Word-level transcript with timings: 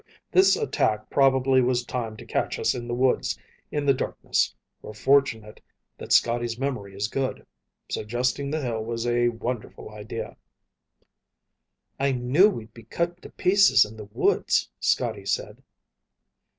This 0.31 0.55
attack 0.55 1.11
probably 1.11 1.61
was 1.61 1.85
timed 1.85 2.17
to 2.17 2.25
catch 2.25 2.57
us 2.57 2.73
in 2.73 2.87
the 2.87 2.95
woods 2.95 3.37
in 3.71 3.85
the 3.85 3.93
darkness. 3.93 4.55
We're 4.81 4.95
fortunate 4.95 5.61
that 5.99 6.11
Scotty's 6.11 6.57
memory 6.57 6.95
is 6.95 7.07
good. 7.07 7.45
Suggesting 7.87 8.49
the 8.49 8.61
hill 8.63 8.83
was 8.83 9.05
a 9.05 9.29
wonderful 9.29 9.91
idea." 9.91 10.37
"I 11.99 12.13
knew 12.13 12.49
we'd 12.49 12.73
be 12.73 12.85
cut 12.85 13.21
to 13.21 13.29
pieces 13.29 13.85
in 13.85 13.95
the 13.95 14.05
woods," 14.05 14.71
Scotty 14.79 15.27
said. 15.27 15.61